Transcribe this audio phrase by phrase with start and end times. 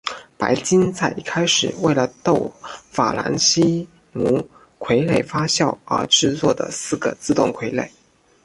[0.35, 2.51] 白金在一开始为了逗
[2.89, 4.39] 法兰西奴
[4.79, 7.87] 傀儡发笑而制作的四个自动傀儡。